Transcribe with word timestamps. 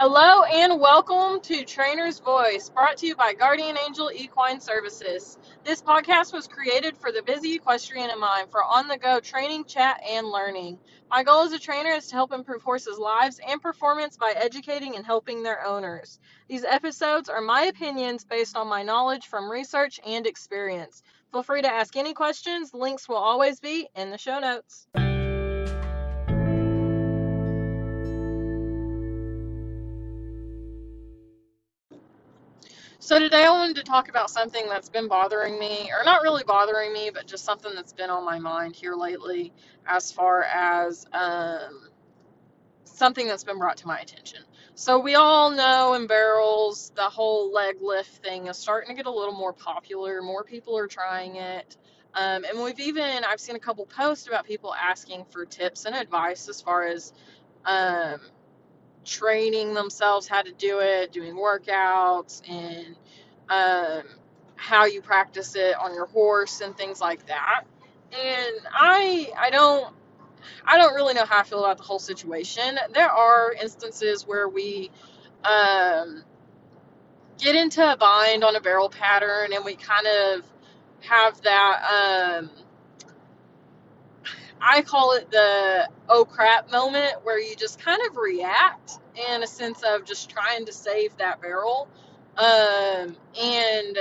Hello 0.00 0.42
and 0.42 0.80
welcome 0.80 1.40
to 1.42 1.64
Trainer's 1.64 2.18
Voice, 2.18 2.68
brought 2.68 2.96
to 2.96 3.06
you 3.06 3.14
by 3.14 3.32
Guardian 3.32 3.76
Angel 3.86 4.10
Equine 4.12 4.60
Services. 4.60 5.38
This 5.62 5.80
podcast 5.80 6.32
was 6.32 6.48
created 6.48 6.96
for 6.98 7.12
the 7.12 7.22
busy 7.22 7.54
equestrian 7.54 8.10
in 8.10 8.18
mind 8.18 8.50
for 8.50 8.64
on 8.64 8.88
the 8.88 8.98
go 8.98 9.20
training, 9.20 9.66
chat, 9.66 10.02
and 10.04 10.26
learning. 10.26 10.80
My 11.08 11.22
goal 11.22 11.42
as 11.42 11.52
a 11.52 11.60
trainer 11.60 11.90
is 11.90 12.08
to 12.08 12.16
help 12.16 12.32
improve 12.32 12.62
horses' 12.62 12.98
lives 12.98 13.38
and 13.48 13.62
performance 13.62 14.16
by 14.16 14.34
educating 14.36 14.96
and 14.96 15.06
helping 15.06 15.44
their 15.44 15.64
owners. 15.64 16.18
These 16.48 16.64
episodes 16.64 17.28
are 17.28 17.40
my 17.40 17.66
opinions 17.66 18.24
based 18.24 18.56
on 18.56 18.66
my 18.66 18.82
knowledge 18.82 19.28
from 19.28 19.48
research 19.48 20.00
and 20.04 20.26
experience. 20.26 21.04
Feel 21.30 21.44
free 21.44 21.62
to 21.62 21.72
ask 21.72 21.94
any 21.94 22.14
questions, 22.14 22.74
links 22.74 23.08
will 23.08 23.14
always 23.14 23.60
be 23.60 23.86
in 23.94 24.10
the 24.10 24.18
show 24.18 24.40
notes. 24.40 24.88
So 33.04 33.18
today 33.18 33.44
I 33.44 33.50
wanted 33.50 33.76
to 33.76 33.82
talk 33.82 34.08
about 34.08 34.30
something 34.30 34.66
that's 34.66 34.88
been 34.88 35.08
bothering 35.08 35.58
me, 35.58 35.90
or 35.92 36.02
not 36.06 36.22
really 36.22 36.42
bothering 36.42 36.90
me, 36.90 37.10
but 37.12 37.26
just 37.26 37.44
something 37.44 37.70
that's 37.74 37.92
been 37.92 38.08
on 38.08 38.24
my 38.24 38.38
mind 38.38 38.74
here 38.74 38.94
lately, 38.94 39.52
as 39.86 40.10
far 40.10 40.44
as 40.44 41.04
um, 41.12 41.90
something 42.84 43.26
that's 43.26 43.44
been 43.44 43.58
brought 43.58 43.76
to 43.76 43.86
my 43.86 43.98
attention. 43.98 44.40
So 44.74 44.98
we 44.98 45.16
all 45.16 45.50
know 45.50 45.92
in 45.92 46.06
barrels, 46.06 46.92
the 46.96 47.02
whole 47.02 47.52
leg 47.52 47.76
lift 47.82 48.24
thing 48.24 48.46
is 48.46 48.56
starting 48.56 48.88
to 48.88 48.94
get 48.96 49.04
a 49.04 49.14
little 49.14 49.34
more 49.34 49.52
popular. 49.52 50.22
More 50.22 50.42
people 50.42 50.78
are 50.78 50.86
trying 50.86 51.36
it. 51.36 51.76
Um, 52.14 52.44
and 52.44 52.62
we've 52.62 52.80
even, 52.80 53.22
I've 53.22 53.38
seen 53.38 53.56
a 53.56 53.60
couple 53.60 53.84
posts 53.84 54.28
about 54.28 54.46
people 54.46 54.74
asking 54.74 55.26
for 55.26 55.44
tips 55.44 55.84
and 55.84 55.94
advice 55.94 56.48
as 56.48 56.62
far 56.62 56.86
as 56.86 57.12
um, 57.66 58.18
training 59.04 59.74
themselves 59.74 60.26
how 60.28 60.42
to 60.42 60.52
do 60.52 60.80
it, 60.80 61.12
doing 61.12 61.34
workouts, 61.34 62.42
and 62.48 62.96
um, 63.48 64.02
how 64.56 64.86
you 64.86 65.02
practice 65.02 65.54
it 65.56 65.76
on 65.76 65.94
your 65.94 66.06
horse 66.06 66.60
and 66.60 66.76
things 66.76 67.00
like 67.00 67.26
that. 67.26 67.64
And 68.12 68.56
I 68.72 69.32
I 69.38 69.50
don't 69.50 69.94
I 70.64 70.78
don't 70.78 70.94
really 70.94 71.14
know 71.14 71.24
how 71.24 71.40
I 71.40 71.42
feel 71.42 71.60
about 71.64 71.78
the 71.78 71.84
whole 71.84 71.98
situation. 71.98 72.78
There 72.92 73.10
are 73.10 73.52
instances 73.52 74.26
where 74.26 74.48
we 74.48 74.90
um, 75.44 76.24
get 77.38 77.54
into 77.56 77.92
a 77.92 77.96
bind 77.96 78.44
on 78.44 78.56
a 78.56 78.60
barrel 78.60 78.88
pattern 78.88 79.52
and 79.52 79.64
we 79.64 79.74
kind 79.74 80.06
of 80.06 80.44
have 81.00 81.40
that 81.42 82.40
um, 82.40 82.50
I 84.66 84.80
call 84.82 85.12
it 85.12 85.30
the 85.30 85.88
oh 86.08 86.24
crap 86.24 86.72
moment 86.72 87.16
where 87.22 87.38
you 87.38 87.54
just 87.54 87.78
kind 87.78 88.00
of 88.08 88.16
react 88.16 88.98
in 89.30 89.42
a 89.42 89.46
sense 89.46 89.82
of 89.82 90.06
just 90.06 90.30
trying 90.30 90.64
to 90.66 90.72
save 90.72 91.16
that 91.18 91.42
barrel. 91.42 91.86
Um, 92.38 93.16
and 93.40 93.98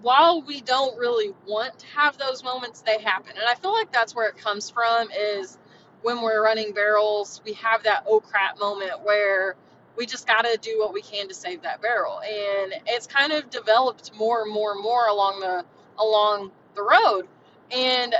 while 0.00 0.42
we 0.42 0.60
don't 0.60 0.96
really 0.96 1.32
want 1.46 1.78
to 1.80 1.86
have 1.88 2.16
those 2.18 2.44
moments, 2.44 2.82
they 2.82 3.00
happen. 3.00 3.32
And 3.36 3.46
I 3.48 3.56
feel 3.56 3.72
like 3.72 3.92
that's 3.92 4.14
where 4.14 4.28
it 4.28 4.36
comes 4.36 4.70
from 4.70 5.08
is 5.10 5.58
when 6.02 6.22
we're 6.22 6.42
running 6.42 6.72
barrels, 6.72 7.40
we 7.44 7.54
have 7.54 7.82
that 7.82 8.04
oh 8.06 8.20
crap 8.20 8.60
moment 8.60 9.02
where 9.02 9.56
we 9.96 10.06
just 10.06 10.26
got 10.26 10.42
to 10.42 10.56
do 10.60 10.78
what 10.78 10.92
we 10.92 11.02
can 11.02 11.28
to 11.28 11.34
save 11.34 11.62
that 11.62 11.82
barrel. 11.82 12.20
And 12.20 12.74
it's 12.86 13.08
kind 13.08 13.32
of 13.32 13.50
developed 13.50 14.12
more 14.14 14.42
and 14.42 14.52
more 14.52 14.72
and 14.72 14.82
more 14.82 15.08
along 15.08 15.40
the 15.40 15.64
along 15.98 16.52
the 16.76 16.82
road. 16.82 17.22
And 17.70 18.14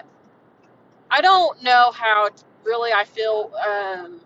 I 1.15 1.20
don't 1.20 1.62
know 1.62 1.93
how 1.93 2.29
really 2.65 2.93
I 2.93 3.05
feel 3.05 3.53
um, 3.65 4.20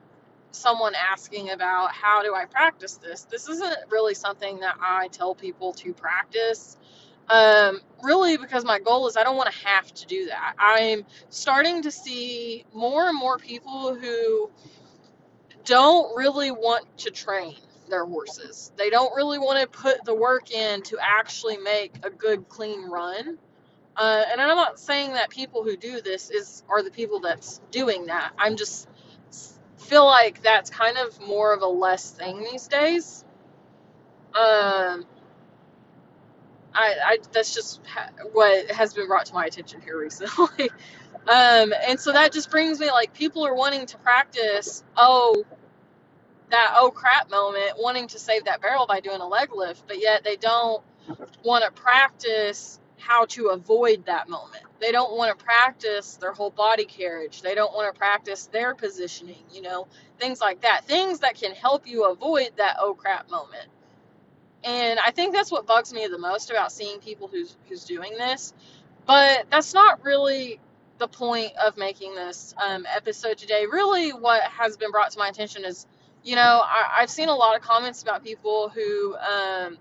someone 0.52 0.94
asking 0.94 1.50
about 1.50 1.92
how 1.92 2.22
do 2.22 2.34
I 2.34 2.46
practice 2.46 2.96
this. 2.96 3.24
This 3.24 3.46
isn't 3.46 3.76
really 3.90 4.14
something 4.14 4.60
that 4.60 4.76
I 4.80 5.08
tell 5.08 5.34
people 5.34 5.74
to 5.74 5.92
practice. 5.92 6.78
Um, 7.28 7.82
really, 8.02 8.38
because 8.38 8.64
my 8.64 8.78
goal 8.78 9.06
is 9.06 9.18
I 9.18 9.22
don't 9.22 9.36
want 9.36 9.52
to 9.52 9.66
have 9.66 9.92
to 9.92 10.06
do 10.06 10.28
that. 10.28 10.54
I'm 10.58 11.04
starting 11.28 11.82
to 11.82 11.90
see 11.90 12.64
more 12.72 13.06
and 13.06 13.18
more 13.18 13.36
people 13.36 13.94
who 13.94 14.48
don't 15.66 16.16
really 16.16 16.52
want 16.52 16.86
to 17.00 17.10
train 17.10 17.56
their 17.90 18.06
horses. 18.06 18.72
They 18.78 18.88
don't 18.88 19.14
really 19.14 19.38
want 19.38 19.60
to 19.60 19.66
put 19.66 20.06
the 20.06 20.14
work 20.14 20.50
in 20.52 20.80
to 20.84 20.96
actually 21.02 21.58
make 21.58 21.96
a 22.02 22.08
good, 22.08 22.48
clean 22.48 22.88
run. 22.88 23.36
Uh, 23.98 24.24
and 24.32 24.40
I'm 24.42 24.56
not 24.56 24.80
saying 24.80 25.14
that 25.14 25.30
people 25.30 25.64
who 25.64 25.76
do 25.76 26.02
this 26.02 26.30
is 26.30 26.64
are 26.70 26.82
the 26.84 26.92
people 26.92 27.20
that's 27.20 27.60
doing 27.72 28.06
that. 28.08 28.32
I'm 28.38 28.56
just 28.56 28.88
feel 29.78 30.06
like 30.06 30.42
that's 30.42 30.70
kind 30.70 30.98
of 30.98 31.20
more 31.26 31.54
of 31.54 31.62
a 31.62 31.68
less 31.68 32.12
thing 32.12 32.44
these 32.44 32.68
days. 32.68 33.24
Um, 34.34 35.06
I, 36.74 36.94
I 37.04 37.18
that's 37.32 37.54
just 37.54 37.80
ha- 37.86 38.10
what 38.32 38.70
has 38.70 38.94
been 38.94 39.08
brought 39.08 39.26
to 39.26 39.34
my 39.34 39.46
attention 39.46 39.80
here 39.82 39.98
recently. 40.00 40.70
um, 41.28 41.72
and 41.88 42.00
so 42.00 42.12
that 42.12 42.32
just 42.32 42.50
brings 42.50 42.80
me 42.80 42.90
like 42.90 43.14
people 43.14 43.46
are 43.46 43.54
wanting 43.54 43.86
to 43.86 43.98
practice. 43.98 44.84
Oh, 44.96 45.44
that 46.50 46.74
oh 46.76 46.90
crap 46.90 47.30
moment, 47.30 47.72
wanting 47.78 48.08
to 48.08 48.18
save 48.20 48.44
that 48.44 48.62
barrel 48.62 48.86
by 48.86 49.00
doing 49.00 49.20
a 49.20 49.28
leg 49.28 49.50
lift, 49.54 49.84
but 49.88 50.00
yet 50.00 50.24
they 50.24 50.36
don't 50.36 50.82
want 51.44 51.64
to 51.64 51.70
practice 51.72 52.80
how 52.98 53.24
to 53.26 53.48
avoid 53.48 54.04
that 54.06 54.28
moment. 54.28 54.64
They 54.80 54.92
don't 54.92 55.16
want 55.16 55.36
to 55.36 55.44
practice 55.44 56.16
their 56.16 56.32
whole 56.32 56.50
body 56.50 56.84
carriage. 56.84 57.42
They 57.42 57.54
don't 57.54 57.72
want 57.74 57.92
to 57.92 57.98
practice 57.98 58.46
their 58.46 58.74
positioning, 58.74 59.42
you 59.52 59.62
know, 59.62 59.86
things 60.18 60.40
like 60.40 60.60
that. 60.62 60.84
Things 60.84 61.20
that 61.20 61.34
can 61.34 61.52
help 61.52 61.86
you 61.86 62.10
avoid 62.10 62.50
that 62.56 62.76
oh 62.80 62.94
crap 62.94 63.30
moment. 63.30 63.66
And 64.64 64.98
I 64.98 65.10
think 65.10 65.34
that's 65.34 65.50
what 65.50 65.66
bugs 65.66 65.92
me 65.92 66.06
the 66.08 66.18
most 66.18 66.50
about 66.50 66.72
seeing 66.72 66.98
people 66.98 67.28
who's 67.28 67.56
who's 67.68 67.84
doing 67.84 68.12
this. 68.16 68.52
But 69.06 69.46
that's 69.50 69.72
not 69.72 70.04
really 70.04 70.60
the 70.98 71.08
point 71.08 71.52
of 71.56 71.76
making 71.76 72.14
this 72.14 72.54
um, 72.62 72.86
episode 72.94 73.38
today. 73.38 73.66
Really, 73.70 74.10
what 74.10 74.42
has 74.42 74.76
been 74.76 74.90
brought 74.90 75.12
to 75.12 75.18
my 75.18 75.28
attention 75.28 75.64
is, 75.64 75.86
you 76.24 76.34
know, 76.34 76.60
I, 76.64 76.96
I've 76.98 77.10
seen 77.10 77.28
a 77.28 77.34
lot 77.34 77.56
of 77.56 77.62
comments 77.62 78.02
about 78.02 78.24
people 78.24 78.68
who 78.68 79.16
um, 79.16 79.78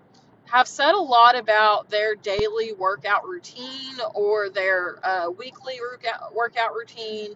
have 0.50 0.66
said 0.66 0.92
a 0.92 1.00
lot 1.00 1.36
about 1.36 1.90
their 1.90 2.14
daily 2.14 2.72
workout 2.72 3.26
routine 3.26 3.96
or 4.14 4.48
their 4.48 4.98
uh, 5.06 5.30
weekly 5.30 5.78
workout, 6.34 6.74
routine 6.74 7.32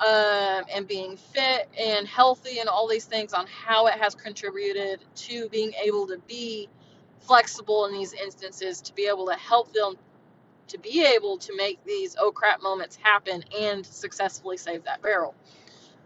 um, 0.00 0.64
and 0.74 0.88
being 0.88 1.16
fit 1.16 1.68
and 1.78 2.06
healthy 2.06 2.60
and 2.60 2.68
all 2.68 2.88
these 2.88 3.04
things 3.04 3.32
on 3.32 3.46
how 3.46 3.86
it 3.86 3.94
has 3.94 4.14
contributed 4.14 5.00
to 5.14 5.48
being 5.50 5.72
able 5.84 6.06
to 6.06 6.18
be 6.26 6.68
flexible 7.20 7.86
in 7.86 7.92
these 7.92 8.12
instances 8.14 8.80
to 8.80 8.94
be 8.94 9.06
able 9.06 9.26
to 9.26 9.34
help 9.34 9.72
them 9.72 9.94
to 10.68 10.78
be 10.78 11.04
able 11.04 11.38
to 11.38 11.54
make 11.56 11.84
these 11.84 12.16
oh 12.18 12.32
crap 12.32 12.62
moments 12.62 12.96
happen 12.96 13.44
and 13.58 13.84
successfully 13.84 14.56
save 14.56 14.84
that 14.84 15.02
barrel. 15.02 15.34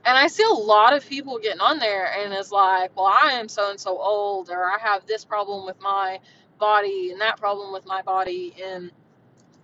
And 0.05 0.17
I 0.17 0.27
see 0.29 0.45
a 0.45 0.55
lot 0.55 0.95
of 0.95 1.09
people 1.09 1.39
getting 1.39 1.61
on 1.61 1.79
there 1.79 2.13
and 2.19 2.33
it's 2.33 2.51
like, 2.53 2.97
well, 2.97 3.07
I 3.07 3.33
am 3.33 3.49
so 3.49 3.71
and 3.71 3.79
so 3.79 3.99
old, 3.99 4.51
or 4.51 4.65
I 4.65 4.79
have 4.81 5.07
this 5.07 5.25
problem 5.25 5.67
with 5.67 5.81
my 5.81 6.19
body 6.59 7.11
and 7.13 7.21
that 7.21 7.39
problem 7.39 7.73
with 7.73 7.87
my 7.87 8.03
body, 8.03 8.55
and 8.63 8.91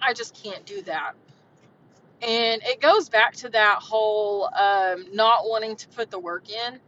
I 0.00 0.12
just 0.12 0.40
can't 0.42 0.64
do 0.66 0.82
that. 0.82 1.12
And 2.22 2.62
it 2.64 2.80
goes 2.80 3.08
back 3.08 3.34
to 3.36 3.50
that 3.50 3.78
whole 3.80 4.48
um, 4.54 5.06
not 5.12 5.44
wanting 5.44 5.76
to 5.76 5.88
put 5.88 6.10
the 6.10 6.18
work 6.18 6.48
in. 6.50 6.80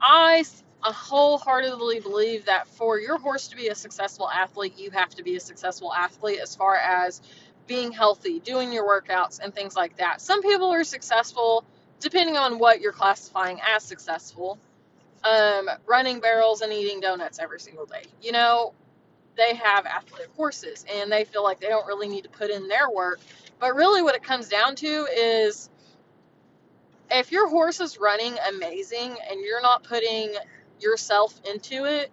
I 0.00 0.44
wholeheartedly 0.82 2.00
believe 2.00 2.46
that 2.46 2.66
for 2.68 2.98
your 2.98 3.18
horse 3.18 3.48
to 3.48 3.56
be 3.56 3.68
a 3.68 3.74
successful 3.74 4.28
athlete, 4.30 4.78
you 4.78 4.90
have 4.90 5.10
to 5.16 5.22
be 5.22 5.36
a 5.36 5.40
successful 5.40 5.92
athlete 5.92 6.40
as 6.40 6.54
far 6.54 6.76
as 6.76 7.20
being 7.66 7.92
healthy, 7.92 8.40
doing 8.40 8.72
your 8.72 8.86
workouts, 8.88 9.40
and 9.40 9.54
things 9.54 9.76
like 9.76 9.96
that. 9.98 10.20
Some 10.20 10.42
people 10.42 10.70
are 10.72 10.84
successful 10.84 11.64
depending 12.00 12.36
on 12.36 12.58
what 12.58 12.80
you're 12.80 12.92
classifying 12.92 13.60
as 13.74 13.82
successful, 13.84 14.58
um, 15.22 15.68
running 15.86 16.18
barrels 16.20 16.62
and 16.62 16.72
eating 16.72 17.00
donuts 17.00 17.38
every 17.38 17.60
single 17.60 17.84
day. 17.84 18.04
You 18.22 18.32
know, 18.32 18.72
they 19.36 19.54
have 19.54 19.86
athletic 19.86 20.30
horses 20.36 20.84
and 20.92 21.10
they 21.10 21.24
feel 21.24 21.42
like 21.42 21.60
they 21.60 21.68
don't 21.68 21.86
really 21.86 22.08
need 22.08 22.24
to 22.24 22.30
put 22.30 22.50
in 22.50 22.68
their 22.68 22.90
work. 22.90 23.20
But 23.58 23.74
really, 23.74 24.02
what 24.02 24.14
it 24.14 24.22
comes 24.22 24.48
down 24.48 24.76
to 24.76 25.06
is 25.16 25.70
if 27.10 27.32
your 27.32 27.48
horse 27.48 27.80
is 27.80 27.98
running 27.98 28.36
amazing 28.48 29.16
and 29.30 29.40
you're 29.40 29.62
not 29.62 29.84
putting 29.84 30.32
yourself 30.80 31.40
into 31.52 31.84
it, 31.84 32.10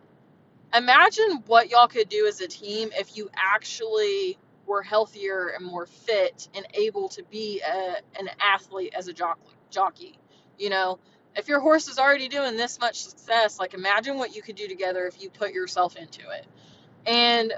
imagine 0.73 1.43
what 1.45 1.69
y'all 1.69 1.87
could 1.87 2.09
do 2.09 2.25
as 2.27 2.41
a 2.41 2.47
team 2.47 2.89
if 2.93 3.15
you 3.15 3.29
actually 3.35 4.37
were 4.65 4.81
healthier 4.81 5.53
and 5.55 5.65
more 5.65 5.85
fit 5.85 6.49
and 6.53 6.65
able 6.73 7.07
to 7.09 7.23
be 7.31 7.61
a, 7.61 7.95
an 8.19 8.29
athlete 8.39 8.93
as 8.95 9.07
a 9.07 9.13
jockey 9.13 9.41
jockey. 9.69 10.17
You 10.57 10.69
know, 10.69 10.99
if 11.35 11.47
your 11.47 11.59
horse 11.59 11.87
is 11.87 11.99
already 11.99 12.27
doing 12.27 12.57
this 12.57 12.79
much 12.79 13.03
success, 13.03 13.59
like 13.59 13.73
imagine 13.73 14.17
what 14.17 14.35
you 14.35 14.41
could 14.41 14.55
do 14.55 14.67
together 14.67 15.05
if 15.05 15.21
you 15.21 15.29
put 15.29 15.53
yourself 15.53 15.95
into 15.95 16.21
it. 16.31 16.45
And 17.07 17.53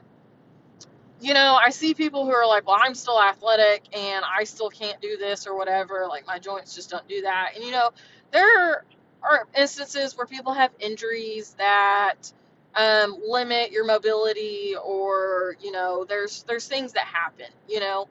you 1.21 1.33
know, 1.33 1.59
I 1.61 1.69
see 1.71 1.93
people 1.93 2.25
who 2.25 2.31
are 2.33 2.47
like, 2.47 2.67
"Well, 2.67 2.77
I'm 2.79 2.95
still 2.95 3.21
athletic 3.21 3.83
and 3.97 4.23
I 4.25 4.45
still 4.45 4.69
can't 4.69 5.01
do 5.01 5.17
this 5.17 5.47
or 5.47 5.57
whatever, 5.57 6.07
like 6.07 6.25
my 6.27 6.39
joints 6.39 6.75
just 6.75 6.89
don't 6.89 7.07
do 7.07 7.21
that." 7.23 7.51
And 7.55 7.63
you 7.63 7.71
know, 7.71 7.91
there 8.31 8.85
are 9.23 9.47
instances 9.57 10.17
where 10.17 10.27
people 10.27 10.53
have 10.53 10.71
injuries 10.79 11.55
that 11.57 12.31
um, 12.75 13.17
limit 13.27 13.71
your 13.71 13.85
mobility, 13.85 14.75
or 14.81 15.57
you 15.61 15.71
know, 15.71 16.05
there's 16.07 16.43
there's 16.43 16.67
things 16.67 16.93
that 16.93 17.05
happen, 17.05 17.47
you 17.67 17.79
know. 17.81 18.07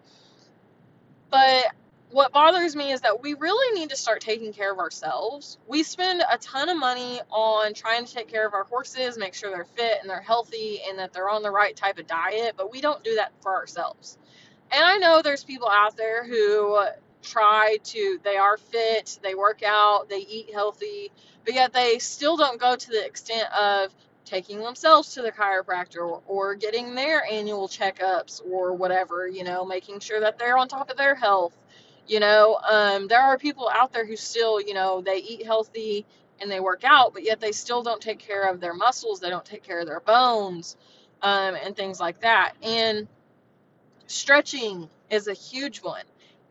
But 1.31 1.67
what 2.10 2.32
bothers 2.32 2.75
me 2.75 2.93
is 2.93 3.02
that 3.02 3.22
we 3.22 3.34
really 3.34 3.78
need 3.78 3.90
to 3.90 3.96
start 3.96 4.20
taking 4.20 4.52
care 4.52 4.72
of 4.72 4.78
ourselves. 4.78 5.58
We 5.66 5.82
spend 5.82 6.22
a 6.22 6.38
ton 6.38 6.69
of 6.69 6.78
money 6.78 7.20
on 7.31 7.75
trying 7.75 8.06
to 8.06 8.14
take 8.14 8.28
care 8.28 8.46
of 8.46 8.55
our 8.55 8.64
horses, 8.64 9.19
make 9.19 9.34
sure 9.34 9.50
they're 9.50 9.64
fit 9.64 9.99
and 10.00 10.08
they're 10.08 10.20
healthy 10.20 10.81
and 10.88 10.99
that 10.99 11.12
they're 11.12 11.28
on 11.28 11.43
the 11.43 11.50
right 11.50 11.76
type 11.76 11.99
of 11.99 12.06
diet, 12.06 12.55
but 12.56 12.72
we 12.72 12.81
don't 12.81 13.05
do 13.05 13.16
that 13.16 13.32
for 13.43 13.55
ourselves. 13.55 14.16
And 14.70 14.82
I 14.84 14.96
know 14.96 15.22
there's 15.22 15.44
people 15.44 15.69
out 15.69 15.96
there 15.96 16.25
who 16.25 16.82
try 17.22 17.78
to, 17.82 18.19
they 18.22 18.37
are 18.37 18.56
fit, 18.56 19.19
they 19.22 19.34
work 19.34 19.62
out, 19.62 20.08
they 20.08 20.19
eat 20.19 20.52
healthy, 20.52 21.10
but 21.44 21.55
yet 21.55 21.72
they 21.72 21.99
still 21.99 22.37
don't 22.37 22.60
go 22.60 22.76
to 22.76 22.90
the 22.90 23.05
extent 23.05 23.52
of 23.52 23.94
taking 24.25 24.60
themselves 24.60 25.14
to 25.14 25.22
the 25.22 25.32
chiropractor 25.32 26.00
or, 26.00 26.22
or 26.26 26.55
getting 26.55 26.94
their 26.94 27.25
annual 27.25 27.66
checkups 27.66 28.43
or 28.46 28.75
whatever, 28.75 29.26
you 29.26 29.43
know, 29.43 29.64
making 29.64 30.00
sure 30.00 30.20
that 30.20 30.38
they're 30.38 30.58
on 30.58 30.69
top 30.69 30.90
of 30.90 30.96
their 30.96 31.14
health. 31.14 31.56
You 32.08 32.20
know, 32.20 32.58
um, 32.69 33.06
there 33.06 33.20
are 33.20 33.38
people 33.38 33.69
out 33.72 33.93
there 33.93 34.06
who 34.06 34.16
still, 34.16 34.60
you 34.60 34.75
know, 34.75 35.02
they 35.02 35.19
eat 35.19 35.44
healthy 35.44 36.06
and 36.40 36.50
they 36.50 36.58
work 36.58 36.82
out, 36.84 37.12
but 37.12 37.22
yet 37.22 37.38
they 37.38 37.52
still 37.52 37.82
don't 37.82 38.00
take 38.00 38.19
care 38.19 38.49
of 38.49 38.60
their 38.60 38.72
muscles, 38.75 39.20
they 39.20 39.28
don't 39.28 39.44
take 39.44 39.62
care 39.62 39.81
of 39.81 39.87
their 39.87 40.00
bones, 40.00 40.76
um, 41.22 41.55
and 41.55 41.76
things 41.76 42.00
like 42.00 42.20
that. 42.20 42.55
And 42.62 43.08
stretching 44.06 44.88
is 45.10 45.28
a 45.28 45.34
huge 45.34 45.82
one. 45.82 46.05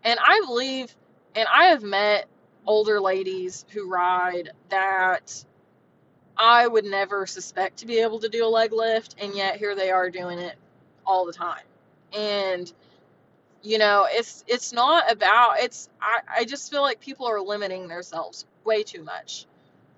And 0.04 0.20
I 0.24 0.42
believe, 0.46 0.96
and 1.36 1.48
I 1.52 1.66
have 1.66 1.84
met 1.84 2.28
older 2.68 3.02
ladies 3.02 3.66
who 3.70 3.90
ride 3.90 4.52
that 4.70 5.44
I 6.38 6.68
would 6.68 6.86
never 6.86 7.26
suspect 7.26 7.78
to 7.78 7.88
be 7.88 8.00
able 8.00 8.20
to 8.20 8.30
do 8.30 8.46
a 8.46 8.48
leg 8.48 8.74
lift, 8.74 9.16
and 9.20 9.36
yet 9.36 9.58
here 9.58 9.76
they 9.76 9.90
are 9.90 10.12
doing 10.12 10.38
it 10.38 10.56
all 11.06 11.26
the 11.26 11.34
time. 11.34 11.64
And 12.16 12.72
you 13.68 13.78
know, 13.80 14.08
it's 14.10 14.46
it's 14.48 14.72
not 14.72 15.12
about 15.12 15.60
it's 15.60 15.90
I, 16.02 16.22
I 16.40 16.46
just 16.46 16.72
feel 16.72 16.82
like 16.82 17.02
people 17.02 17.26
are 17.26 17.42
limiting 17.42 17.90
themselves 17.90 18.46
way 18.64 18.84
too 18.84 19.04
much. 19.04 19.46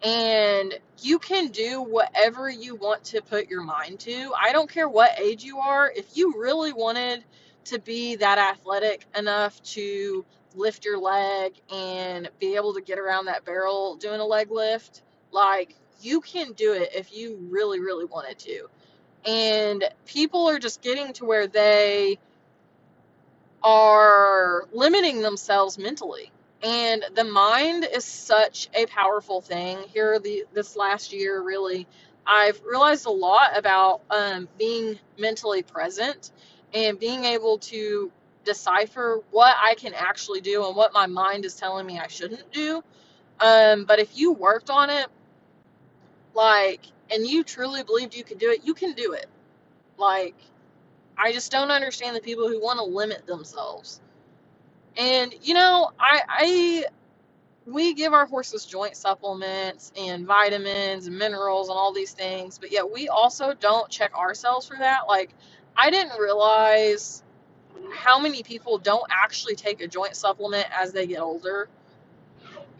And 0.01 0.73
you 1.03 1.19
can 1.19 1.49
do 1.49 1.81
whatever 1.81 2.49
you 2.49 2.73
want 2.73 3.03
to 3.05 3.21
put 3.21 3.47
your 3.47 3.61
mind 3.61 3.99
to. 4.01 4.33
I 4.35 4.53
don't 4.53 4.69
care 4.69 4.89
what 4.89 5.19
age 5.19 5.43
you 5.43 5.59
are. 5.59 5.91
If 5.95 6.17
you 6.17 6.33
really 6.39 6.73
wanted 6.73 7.23
to 7.65 7.79
be 7.79 8.15
that 8.15 8.39
athletic 8.39 9.05
enough 9.15 9.61
to 9.61 10.25
lift 10.55 10.83
your 10.83 10.97
leg 10.97 11.53
and 11.71 12.27
be 12.39 12.55
able 12.55 12.73
to 12.73 12.81
get 12.81 12.97
around 12.97 13.25
that 13.25 13.45
barrel 13.45 13.97
doing 13.97 14.19
a 14.19 14.25
leg 14.25 14.49
lift, 14.49 15.03
like 15.31 15.75
you 16.01 16.21
can 16.21 16.53
do 16.53 16.73
it 16.73 16.89
if 16.95 17.13
you 17.13 17.37
really, 17.51 17.79
really 17.79 18.05
wanted 18.05 18.39
to. 18.39 18.67
And 19.25 19.83
people 20.07 20.49
are 20.49 20.57
just 20.57 20.81
getting 20.81 21.13
to 21.13 21.25
where 21.25 21.45
they 21.45 22.17
are 23.63 24.67
limiting 24.73 25.21
themselves 25.21 25.77
mentally. 25.77 26.31
And 26.61 27.05
the 27.15 27.23
mind 27.23 27.87
is 27.93 28.03
such 28.03 28.69
a 28.73 28.85
powerful 28.87 29.41
thing. 29.41 29.79
Here, 29.93 30.19
the 30.19 30.45
this 30.53 30.75
last 30.75 31.13
year, 31.13 31.41
really, 31.41 31.87
I've 32.25 32.61
realized 32.63 33.05
a 33.05 33.11
lot 33.11 33.57
about 33.57 34.01
um, 34.09 34.47
being 34.57 34.99
mentally 35.17 35.63
present 35.63 36.31
and 36.73 36.99
being 36.99 37.23
able 37.25 37.57
to 37.59 38.11
decipher 38.43 39.21
what 39.31 39.55
I 39.61 39.75
can 39.75 39.93
actually 39.93 40.41
do 40.41 40.65
and 40.67 40.75
what 40.75 40.93
my 40.93 41.05
mind 41.07 41.45
is 41.45 41.55
telling 41.55 41.85
me 41.85 41.99
I 41.99 42.07
shouldn't 42.07 42.51
do. 42.51 42.83
Um, 43.39 43.85
but 43.85 43.99
if 43.99 44.17
you 44.17 44.33
worked 44.33 44.69
on 44.69 44.89
it, 44.89 45.07
like, 46.33 46.81
and 47.11 47.25
you 47.25 47.43
truly 47.43 47.83
believed 47.83 48.15
you 48.15 48.23
could 48.23 48.37
do 48.39 48.51
it, 48.51 48.61
you 48.63 48.73
can 48.73 48.93
do 48.93 49.13
it. 49.13 49.27
Like, 49.97 50.35
I 51.19 51.33
just 51.33 51.51
don't 51.51 51.71
understand 51.71 52.15
the 52.15 52.21
people 52.21 52.47
who 52.49 52.61
want 52.61 52.79
to 52.79 52.85
limit 52.85 53.27
themselves. 53.27 54.01
And 54.97 55.33
you 55.41 55.53
know, 55.53 55.91
I 55.99 56.21
I 56.27 56.85
we 57.65 57.93
give 57.93 58.13
our 58.13 58.25
horses 58.25 58.65
joint 58.65 58.95
supplements 58.95 59.91
and 59.97 60.25
vitamins 60.25 61.07
and 61.07 61.17
minerals 61.17 61.69
and 61.69 61.77
all 61.77 61.93
these 61.93 62.13
things, 62.13 62.57
but 62.59 62.71
yet 62.71 62.91
we 62.91 63.09
also 63.09 63.53
don't 63.53 63.89
check 63.89 64.15
ourselves 64.17 64.67
for 64.67 64.77
that. 64.77 65.01
Like 65.07 65.31
I 65.77 65.91
didn't 65.91 66.19
realize 66.19 67.23
how 67.93 68.19
many 68.19 68.43
people 68.43 68.77
don't 68.77 69.07
actually 69.11 69.55
take 69.55 69.81
a 69.81 69.87
joint 69.87 70.15
supplement 70.15 70.67
as 70.77 70.91
they 70.93 71.07
get 71.07 71.19
older. 71.21 71.69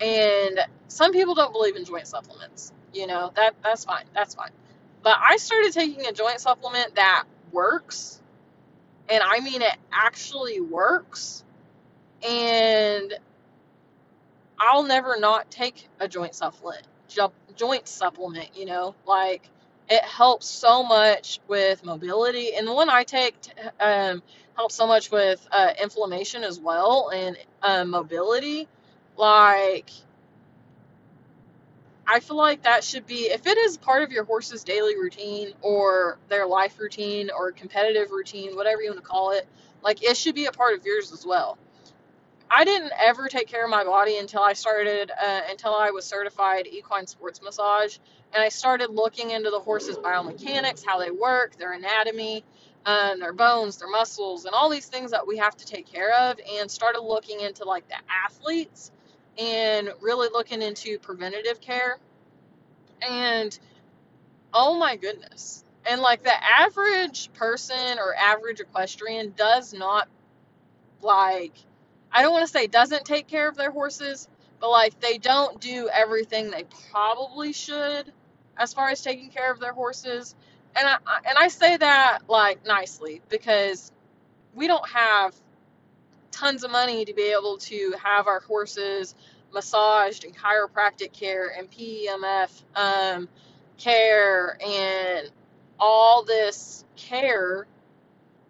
And 0.02 0.60
some 0.88 1.12
people 1.14 1.36
don't 1.36 1.54
believe 1.54 1.76
in 1.76 1.86
joint 1.86 2.08
supplements. 2.08 2.74
You 2.94 3.08
know, 3.08 3.32
that 3.36 3.56
that's 3.64 3.86
fine. 3.86 4.06
That's 4.14 4.36
fine. 4.36 4.52
But 5.04 5.18
I 5.22 5.38
started 5.38 5.74
taking 5.74 6.06
a 6.08 6.12
joint 6.14 6.40
supplement 6.40 6.96
that 6.96 7.26
works. 7.52 8.19
And 9.10 9.24
I 9.24 9.40
mean 9.40 9.62
it 9.62 9.76
actually 9.92 10.62
works. 10.62 11.44
And 12.28 13.14
I'll 14.60 14.84
never 14.84 15.18
not 15.20 15.50
take 15.50 15.88
a 16.00 16.08
joint 16.08 16.36
supplement. 16.36 16.84
Joint 17.56 17.88
supplement, 17.88 18.50
you 18.56 18.66
know, 18.66 18.94
like 19.08 19.50
it 19.90 20.04
helps 20.04 20.46
so 20.48 20.84
much 20.84 21.40
with 21.48 21.84
mobility, 21.84 22.54
and 22.56 22.68
the 22.68 22.74
one 22.74 22.90
I 22.90 23.04
take 23.04 23.36
um, 23.80 24.22
helps 24.56 24.76
so 24.76 24.86
much 24.86 25.12
with 25.12 25.48
uh, 25.52 25.74
inflammation 25.82 26.44
as 26.44 26.60
well 26.60 27.10
and 27.14 27.38
uh, 27.64 27.86
mobility. 27.86 28.68
Like 29.18 29.90
I 32.12 32.22
feel 32.22 32.38
like 32.38 32.64
that 32.64 32.84
should 32.84 33.06
be, 33.06 33.26
if 33.28 33.46
it 33.46 33.58
is 33.60 33.78
part 33.78 34.02
of 34.02 34.12
your 34.12 34.24
horse's 34.24 34.64
daily 34.64 34.98
routine 34.98 35.54
or 35.62 36.18
their 36.28 36.48
life 36.48 36.80
routine 36.80 37.30
or 37.30 37.52
competitive 37.52 38.10
routine, 38.10 38.56
whatever 38.56 38.82
you 38.82 38.90
want 38.90 39.00
to 39.04 39.08
call 39.08 39.32
it, 39.32 39.48
like 39.84 40.02
it 40.04 40.18
should 40.18 40.34
be 40.34 40.46
a 40.46 40.52
part 40.52 40.76
of 40.76 40.84
yours 40.84 41.12
as 41.14 41.24
well. 41.24 41.60
I 42.50 42.66
didn't 42.66 42.94
ever 43.00 43.28
take 43.28 43.48
care 43.48 43.64
of 43.64 43.70
my 43.70 43.84
body 43.84 44.18
until 44.18 44.42
I 44.42 44.54
started, 44.54 45.12
uh, 45.12 45.42
until 45.52 45.76
I 45.76 45.92
was 45.92 46.04
certified 46.04 46.66
equine 46.66 47.06
sports 47.06 47.44
massage. 47.44 48.00
And 48.34 48.42
I 48.42 48.50
started 48.50 48.90
looking 48.90 49.30
into 49.30 49.52
the 49.52 49.60
horse's 49.60 49.98
biomechanics, 49.98 50.84
how 50.84 50.98
they 50.98 51.12
work, 51.12 51.58
their 51.58 51.74
anatomy, 51.74 52.44
um, 52.88 53.20
their 53.20 53.34
bones, 53.34 53.78
their 53.78 53.90
muscles, 53.90 54.46
and 54.46 54.56
all 54.56 54.70
these 54.70 54.88
things 54.88 55.12
that 55.12 55.28
we 55.28 55.38
have 55.38 55.56
to 55.58 55.66
take 55.66 55.86
care 55.86 56.12
of. 56.12 56.40
And 56.58 56.72
started 56.72 57.02
looking 57.02 57.42
into 57.42 57.66
like 57.66 57.88
the 57.88 57.98
athletes 58.26 58.92
and 59.40 59.90
really 60.02 60.30
looking 60.32 60.62
into 60.62 61.00
preventative 61.00 61.62
care. 61.62 61.98
And 63.08 63.58
oh 64.54 64.78
my 64.78 64.96
goodness. 64.98 65.64
And 65.90 66.02
like 66.02 66.24
the 66.24 66.34
average 66.44 67.32
person 67.34 68.00
or 68.00 68.14
average 68.16 68.60
equestrian 68.60 69.34
does 69.38 69.74
not 69.74 70.08
like, 71.02 71.54
I 72.12 72.22
don't 72.22 72.34
want 72.34 72.46
to 72.46 72.52
say 72.52 72.68
doesn't 72.68 73.06
take 73.06 73.28
care 73.28 73.48
of 73.48 73.56
their 73.56 73.72
horses, 73.72 74.28
but 74.60 74.70
like 74.70 75.00
they 75.00 75.18
don't 75.18 75.60
do 75.62 75.90
everything 75.92 76.52
they 76.52 76.66
probably 76.92 77.54
should 77.54 78.12
as 78.58 78.74
far 78.74 78.90
as 78.90 79.02
taking 79.02 79.30
care 79.30 79.52
of 79.52 79.60
their 79.60 79.74
horses. 79.74 80.36
And 80.76 80.88
I 80.88 80.98
and 81.28 81.38
I 81.38 81.48
say 81.48 81.78
that 81.78 82.20
like 82.28 82.66
nicely 82.66 83.22
because 83.30 83.92
we 84.54 84.68
don't 84.68 84.88
have 84.90 85.34
tons 86.40 86.64
of 86.64 86.72
money 86.72 87.04
to 87.06 87.14
be 87.14 87.34
able 87.38 87.58
to 87.58 87.94
have 88.02 88.28
our 88.28 88.40
horses 88.40 89.14
massaged 89.54 90.24
and 90.24 90.36
chiropractic 90.38 91.12
care 91.12 91.52
and 91.58 91.70
PEMF 91.70 92.64
um, 92.76 93.28
care 93.78 94.58
and 94.66 95.30
all 95.80 96.24
this 96.24 96.86
care 96.96 97.68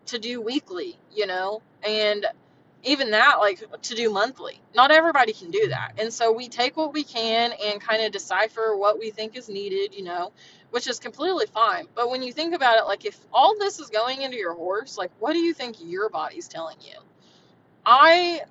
to 0.07 0.19
do 0.19 0.41
weekly, 0.41 0.97
you 1.13 1.25
know, 1.25 1.61
and 1.83 2.25
even 2.83 3.11
that, 3.11 3.39
like 3.39 3.63
to 3.81 3.95
do 3.95 4.09
monthly. 4.11 4.61
Not 4.75 4.91
everybody 4.91 5.33
can 5.33 5.51
do 5.51 5.67
that. 5.69 5.93
And 5.97 6.13
so 6.13 6.31
we 6.31 6.47
take 6.47 6.77
what 6.77 6.93
we 6.93 7.03
can 7.03 7.51
and 7.63 7.81
kind 7.81 8.03
of 8.03 8.11
decipher 8.11 8.75
what 8.75 8.99
we 8.99 9.11
think 9.11 9.35
is 9.35 9.49
needed, 9.49 9.95
you 9.95 10.03
know, 10.03 10.31
which 10.71 10.87
is 10.87 10.99
completely 10.99 11.45
fine. 11.47 11.87
But 11.95 12.09
when 12.09 12.23
you 12.23 12.33
think 12.33 12.53
about 12.53 12.77
it, 12.77 12.85
like 12.85 13.05
if 13.05 13.19
all 13.33 13.55
this 13.57 13.79
is 13.79 13.89
going 13.89 14.21
into 14.21 14.37
your 14.37 14.53
horse, 14.53 14.97
like 14.97 15.11
what 15.19 15.33
do 15.33 15.39
you 15.39 15.53
think 15.53 15.77
your 15.79 16.09
body's 16.09 16.47
telling 16.47 16.77
you? 16.81 16.97
I 17.85 18.41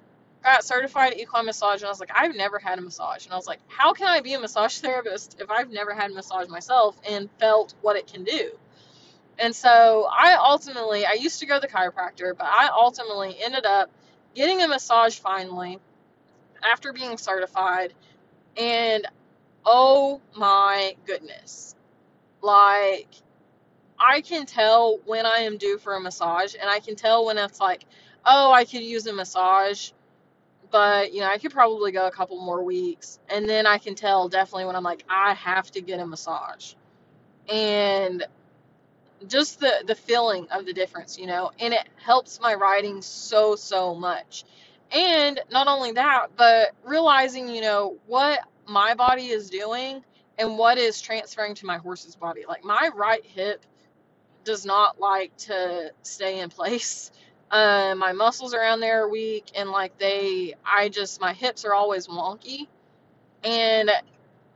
got 0.43 0.65
certified 0.65 1.15
equine 1.17 1.47
massage 1.47 1.81
and 1.81 1.87
I 1.87 1.91
was 1.91 2.01
like, 2.01 2.11
I've 2.15 2.35
never 2.35 2.59
had 2.59 2.79
a 2.79 2.83
massage. 2.83 3.25
And 3.25 3.33
I 3.33 3.37
was 3.37 3.47
like, 3.47 3.61
how 3.69 3.93
can 3.93 4.07
I 4.07 4.21
be 4.21 4.35
a 4.35 4.41
massage 4.41 4.79
therapist 4.81 5.41
if 5.41 5.51
I've 5.51 5.71
never 5.71 5.95
had 5.95 6.11
a 6.11 6.15
massage 6.15 6.49
myself 6.49 6.99
and 7.09 7.29
felt 7.39 7.75
what 7.83 7.97
it 7.97 8.07
can 8.07 8.25
do? 8.25 8.53
And 9.39 9.55
so 9.55 10.09
I 10.11 10.35
ultimately, 10.35 11.07
I 11.07 11.13
used 11.13 11.41
to 11.41 11.47
go 11.47 11.61
to 11.61 11.61
the 11.61 11.73
chiropractor, 11.73 12.37
but 12.37 12.47
I 12.47 12.71
ultimately 12.73 13.37
ended 13.41 13.67
up 13.67 13.91
getting 14.35 14.63
a 14.63 14.69
massage 14.69 15.19
finally 15.19 15.79
after 16.63 16.93
being 16.93 17.19
certified. 17.19 17.95
And 18.57 19.07
oh 19.65 20.21
my 20.37 20.97
goodness. 21.07 21.77
Like, 22.43 23.09
I 23.99 24.21
can 24.21 24.47
tell 24.47 24.99
when 25.07 25.27
I 25.27 25.39
am 25.41 25.59
due 25.59 25.79
for 25.79 25.95
a 25.95 26.01
massage, 26.01 26.55
and 26.55 26.71
I 26.71 26.81
can 26.81 26.95
tell 26.95 27.27
when 27.27 27.39
it's 27.39 27.61
like, 27.61 27.85
oh, 28.25 28.53
I 28.53 28.65
could 28.65 28.83
use 28.83 29.07
a 29.07 29.13
massage 29.13 29.91
but 30.71 31.13
you 31.13 31.21
know, 31.21 31.29
I 31.29 31.39
could 31.39 31.53
probably 31.53 31.93
go 31.93 32.07
a 32.07 32.11
couple 32.11 32.41
more 32.41 32.63
weeks, 32.63 33.19
and 33.29 33.49
then 33.49 33.67
I 33.67 33.79
can 33.79 33.95
tell 33.95 34.29
definitely 34.29 34.67
when 34.67 34.77
I'm 34.77 34.83
like, 34.83 35.05
I 35.09 35.35
have 35.35 35.71
to 35.73 35.81
get 35.81 36.01
a 36.01 36.07
massage, 36.07 36.75
and 37.49 38.27
just 39.27 39.61
the 39.61 39.85
the 39.87 39.95
feeling 39.95 40.47
of 40.51 40.67
the 40.67 40.73
difference, 40.73 41.19
you 41.19 41.27
know, 41.27 41.51
and 41.59 41.75
it 41.75 41.89
helps 41.97 42.41
my 42.41 42.55
riding 42.55 43.03
so 43.03 43.57
so 43.57 43.95
much. 43.95 44.45
And 44.91 45.41
not 45.51 45.69
only 45.69 45.93
that, 45.93 46.29
but 46.37 46.71
realizing, 46.85 47.49
you 47.49 47.61
know, 47.61 47.97
what 48.07 48.41
my 48.67 48.95
body 48.95 49.27
is 49.29 49.51
doing 49.51 50.03
and 50.39 50.57
what 50.57 50.79
is 50.79 51.01
transferring 51.01 51.55
to 51.57 51.67
my 51.67 51.79
horse's 51.79 52.17
body. 52.17 52.45
Like 52.49 52.65
my 52.65 52.91
right 52.95 53.25
hip 53.25 53.65
does 54.45 54.65
not 54.65 54.99
like 54.99 55.37
to 55.39 55.93
stay 56.03 56.41
in 56.41 56.49
place. 56.51 57.11
Uh, 57.51 57.95
my 57.97 58.13
muscles 58.13 58.55
around 58.55 58.81
there 58.81 59.05
are 59.05 59.09
weak, 59.09 59.53
and 59.57 59.71
like 59.71 59.97
they, 59.99 60.55
I 60.65 60.89
just 60.91 61.21
my 61.21 61.33
hips 61.33 61.65
are 61.65 61.75
always 61.75 62.07
wonky, 62.07 62.69
and 63.45 63.91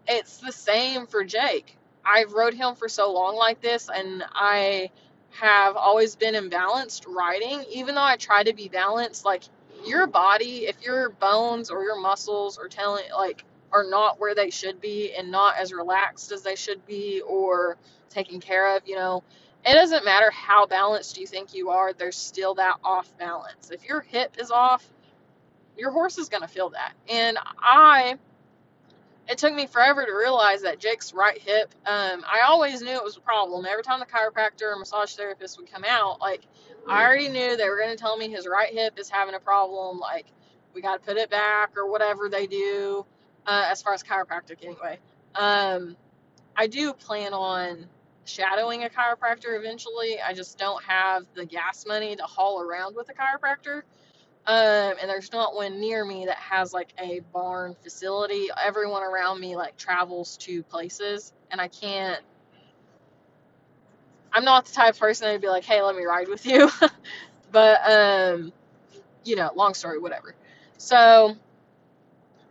it's 0.09 0.39
the 0.39 0.53
same 0.53 1.07
for 1.07 1.25
Jake. 1.25 1.77
I've 2.05 2.33
rode 2.33 2.55
him 2.55 2.75
for 2.75 2.89
so 2.89 3.13
long 3.13 3.37
like 3.37 3.61
this, 3.63 3.89
and 3.95 4.25
I 4.33 4.91
have 5.31 5.77
always 5.77 6.17
been 6.17 6.35
imbalanced 6.35 7.07
riding. 7.09 7.65
Even 7.71 7.95
though 7.95 8.03
I 8.03 8.17
try 8.17 8.43
to 8.43 8.53
be 8.55 8.69
balanced, 8.69 9.25
like 9.25 9.45
your 9.87 10.07
body, 10.07 10.67
if 10.67 10.83
your 10.83 11.11
bones 11.11 11.71
or 11.71 11.85
your 11.85 12.01
muscles 12.01 12.59
are 12.59 12.69
telling, 12.69 13.05
like, 13.17 13.45
are 13.73 13.85
not 13.85 14.21
where 14.21 14.35
they 14.35 14.51
should 14.51 14.81
be 14.81 15.15
and 15.15 15.31
not 15.31 15.57
as 15.57 15.73
relaxed 15.73 16.33
as 16.33 16.43
they 16.43 16.57
should 16.57 16.85
be 16.87 17.23
or 17.23 17.79
taken 18.11 18.41
care 18.41 18.77
of, 18.77 18.83
you 18.87 18.97
know, 18.97 19.23
it 19.65 19.75
doesn't 19.75 20.05
matter 20.05 20.31
how 20.31 20.67
balanced 20.67 21.19
you 21.19 21.27
think 21.27 21.55
you 21.55 21.71
are, 21.71 21.93
there's 21.93 22.17
still 22.17 22.55
that 22.55 22.77
off 22.85 23.17
balance. 23.19 23.71
If 23.71 23.85
your 23.85 24.01
hip 24.01 24.37
is 24.39 24.51
off, 24.51 24.85
your 25.77 25.91
horse 25.91 26.19
is 26.19 26.29
going 26.29 26.43
to 26.43 26.49
feel 26.49 26.71
that. 26.71 26.93
And 27.09 27.39
I 27.59 28.19
it 29.29 29.39
took 29.39 29.55
me 29.55 29.67
forever 29.67 30.05
to 30.05 30.13
realize 30.13 30.63
that 30.63 30.79
Jake's 30.79 31.15
right 31.15 31.39
hip. 31.39 31.73
Um, 31.87 32.25
I 32.27 32.43
always 32.47 32.83
knew 32.83 32.91
it 32.91 33.05
was 33.05 33.17
a 33.17 33.21
problem. 33.21 33.65
Every 33.67 33.83
time 33.83 34.01
the 34.01 34.07
chiropractor 34.07 34.75
or 34.75 34.77
massage 34.77 35.15
therapist 35.15 35.59
would 35.59 35.71
come 35.71 35.85
out, 35.89 36.21
like 36.21 36.43
I 36.89 37.05
already 37.05 37.29
knew 37.29 37.57
they 37.57 37.69
were 37.69 37.79
going 37.79 37.91
to 37.91 37.97
tell 37.97 38.17
me 38.17 38.29
his 38.29 38.47
right 38.47 38.73
hip 38.73 38.99
is 38.99 39.09
having 39.09 39.35
a 39.35 39.41
problem. 39.41 39.99
Like 39.99 40.27
we 40.75 40.83
got 40.83 41.01
to 41.01 41.07
put 41.07 41.17
it 41.17 41.31
back 41.31 41.77
or 41.77 41.91
whatever 41.91 42.29
they 42.29 42.47
do, 42.47 43.07
uh, 43.47 43.67
as 43.71 43.81
far 43.81 43.95
as 43.95 44.03
chiropractic 44.03 44.65
anyway. 44.65 44.99
Um, 45.35 45.97
I 46.57 46.67
do 46.67 46.93
plan 46.93 47.33
on 47.33 47.87
shadowing 48.25 48.85
a 48.85 48.89
chiropractor 48.89 49.59
eventually. 49.59 50.21
I 50.21 50.33
just 50.33 50.59
don't 50.59 50.83
have 50.85 51.25
the 51.35 51.45
gas 51.47 51.87
money 51.87 52.17
to 52.17 52.23
haul 52.25 52.61
around 52.63 52.97
with 52.97 53.09
a 53.11 53.15
chiropractor. 53.15 53.83
Um, 54.47 54.97
and 55.01 55.09
there's 55.09 55.33
not 55.33 55.55
one 55.55 55.81
near 55.81 56.05
me 56.05 56.27
that 56.27 56.37
has 56.39 56.73
like 56.73 56.93
a 56.99 57.21
barn 57.33 57.77
facility. 57.83 58.49
Everyone 58.65 59.03
around 59.05 59.41
me 59.41 59.57
like 59.57 59.77
travels 59.77 60.37
to 60.39 60.63
places, 60.65 61.33
and 61.51 61.61
I 61.61 61.69
can't. 61.69 62.21
I'm 64.33 64.45
not 64.45 64.67
the 64.67 64.73
type 64.73 64.95
of 64.95 65.01
person 65.01 65.27
that'd 65.27 65.41
be 65.43 65.49
like, 65.49 65.65
"Hey, 65.65 65.83
let 65.83 65.95
me 65.95 66.05
ride 66.05 66.29
with 66.29 66.45
you," 66.45 66.71
but 67.53 67.81
um, 67.91 68.53
you 69.25 69.37
know, 69.37 69.51
long 69.57 69.75
story, 69.75 69.99
whatever. 70.01 70.35
So, 70.79 71.37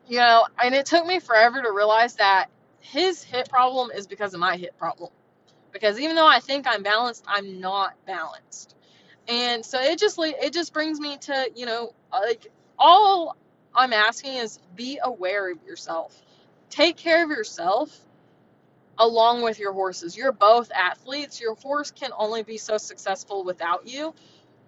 you 0.07 0.17
know, 0.17 0.45
and 0.63 0.75
it 0.75 0.85
took 0.85 1.05
me 1.05 1.19
forever 1.19 1.61
to 1.61 1.71
realize 1.71 2.15
that 2.15 2.47
his 2.79 3.23
hip 3.23 3.49
problem 3.49 3.91
is 3.91 4.07
because 4.07 4.33
of 4.33 4.39
my 4.39 4.57
hip 4.57 4.77
problem. 4.77 5.11
Because 5.71 5.99
even 5.99 6.15
though 6.15 6.27
I 6.27 6.39
think 6.39 6.67
I'm 6.67 6.83
balanced, 6.83 7.23
I'm 7.27 7.59
not 7.59 7.93
balanced. 8.05 8.75
And 9.27 9.65
so 9.65 9.79
it 9.79 9.99
just 9.99 10.17
it 10.19 10.53
just 10.53 10.73
brings 10.73 10.99
me 10.99 11.17
to 11.17 11.51
you 11.55 11.65
know 11.65 11.93
like 12.11 12.47
all 12.77 13.37
i'm 13.75 13.93
asking 13.93 14.35
is 14.35 14.59
be 14.75 14.99
aware 15.03 15.51
of 15.51 15.63
yourself. 15.63 16.19
Take 16.69 16.97
care 16.97 17.23
of 17.23 17.29
yourself 17.29 17.97
along 18.97 19.41
with 19.41 19.59
your 19.59 19.73
horses. 19.73 20.17
You're 20.17 20.31
both 20.31 20.71
athletes. 20.71 21.39
Your 21.39 21.55
horse 21.55 21.91
can 21.91 22.11
only 22.17 22.43
be 22.43 22.57
so 22.57 22.77
successful 22.77 23.43
without 23.43 23.87
you. 23.87 24.13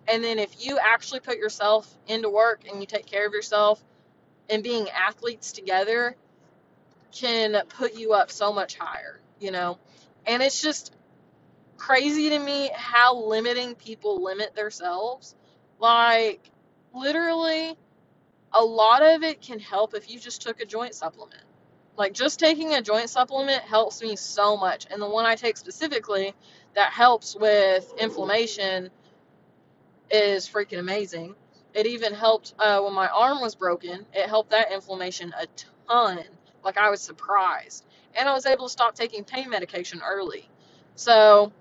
And 0.07 0.23
then 0.23 0.39
if 0.39 0.65
you 0.65 0.77
actually 0.79 1.21
put 1.21 1.37
yourself 1.37 1.89
into 2.07 2.29
work 2.29 2.61
and 2.69 2.79
you 2.79 2.85
take 2.85 3.05
care 3.05 3.25
of 3.25 3.33
yourself 3.33 3.83
and 4.49 4.63
being 4.63 4.89
athletes 4.89 5.51
together 5.51 6.15
can 7.11 7.61
put 7.69 7.95
you 7.95 8.13
up 8.13 8.31
so 8.31 8.51
much 8.51 8.75
higher 8.75 9.19
you 9.39 9.51
know 9.51 9.77
and 10.25 10.41
it's 10.43 10.61
just 10.61 10.93
crazy 11.77 12.29
to 12.29 12.39
me 12.39 12.71
how 12.73 13.15
limiting 13.15 13.75
people 13.75 14.23
limit 14.23 14.55
themselves. 14.55 15.35
Like, 15.79 16.49
literally, 16.93 17.77
a 18.53 18.63
lot 18.63 19.03
of 19.03 19.23
it 19.23 19.41
can 19.41 19.59
help 19.59 19.93
if 19.93 20.09
you 20.09 20.19
just 20.19 20.41
took 20.41 20.61
a 20.61 20.65
joint 20.65 20.95
supplement. 20.95 21.43
Like, 21.97 22.13
just 22.13 22.39
taking 22.39 22.73
a 22.73 22.81
joint 22.81 23.09
supplement 23.09 23.63
helps 23.63 24.01
me 24.01 24.15
so 24.15 24.57
much. 24.57 24.87
And 24.89 25.01
the 25.01 25.09
one 25.09 25.25
I 25.25 25.35
take 25.35 25.57
specifically 25.57 26.33
that 26.75 26.91
helps 26.91 27.35
with 27.35 27.93
inflammation 27.99 28.89
is 30.09 30.47
freaking 30.47 30.79
amazing. 30.79 31.35
It 31.73 31.87
even 31.87 32.13
helped 32.13 32.53
uh, 32.59 32.81
when 32.81 32.93
my 32.93 33.07
arm 33.07 33.41
was 33.41 33.55
broken, 33.55 34.05
it 34.13 34.29
helped 34.29 34.51
that 34.51 34.71
inflammation 34.71 35.33
a 35.39 35.47
ton. 35.87 36.23
Like, 36.63 36.77
I 36.77 36.89
was 36.89 37.01
surprised. 37.01 37.85
And 38.15 38.29
I 38.29 38.33
was 38.33 38.45
able 38.45 38.67
to 38.67 38.71
stop 38.71 38.95
taking 38.95 39.23
pain 39.23 39.49
medication 39.49 40.01
early. 40.05 40.47
So, 40.95 41.51